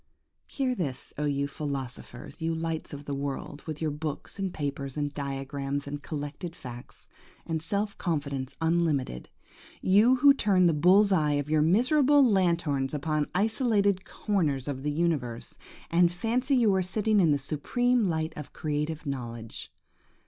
Hear 0.47 0.73
this, 0.73 1.13
oh 1.19 1.25
you 1.25 1.47
philosophers,–you 1.47 2.55
lights 2.55 2.91
of 2.91 3.05
the 3.05 3.13
world, 3.13 3.61
with 3.67 3.79
your 3.83 3.91
books 3.91 4.39
and 4.39 4.51
papers 4.51 4.97
and 4.97 5.13
diagrams, 5.13 5.85
and 5.85 6.01
collected 6.01 6.55
facts, 6.55 7.07
and 7.45 7.61
self 7.61 7.95
confidence 7.99 8.55
unlimited! 8.59 9.29
You 9.79 10.15
who 10.15 10.33
turn 10.33 10.65
the 10.65 10.73
bull's 10.73 11.11
eye 11.11 11.33
of 11.33 11.51
your 11.51 11.61
miserable 11.61 12.25
lanthorns 12.25 12.95
upon 12.95 13.29
isolated 13.35 14.03
corners 14.03 14.67
of 14.67 14.81
the 14.81 14.89
universe, 14.91 15.59
and 15.91 16.11
fancy 16.11 16.55
you 16.55 16.73
are 16.73 16.81
sitting 16.81 17.19
in 17.19 17.29
the 17.29 17.37
supreme 17.37 18.05
light 18.05 18.33
of 18.35 18.53
creative 18.53 19.05
knowledge! 19.05 19.71